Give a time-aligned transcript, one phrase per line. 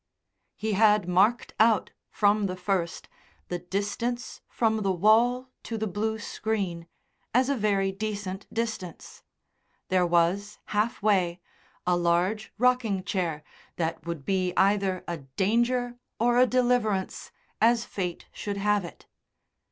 [0.55, 3.07] He had marked out, from the first,
[3.49, 6.87] the distance from the wall to the blue screen
[7.35, 9.21] as a very decent distance.
[9.89, 11.39] There was, half way,
[11.85, 13.43] a large rocking chair
[13.75, 17.31] that would be either a danger or a deliverance,
[17.61, 19.05] as Fate should have it.